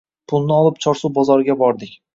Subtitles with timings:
[0.31, 1.99] Pulni olib Chorsu bozoriga bordik.